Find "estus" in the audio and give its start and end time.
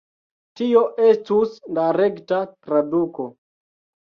1.09-1.53